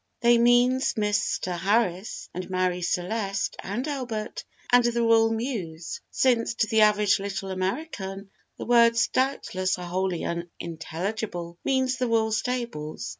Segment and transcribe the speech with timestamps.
[0.21, 1.59] They means Mr.
[1.59, 7.51] Harris and Marie Celeste and Albert, and the Royal Mews since to the average little
[7.51, 13.09] American the words doubtless are wholly unintelligible means the royal stables.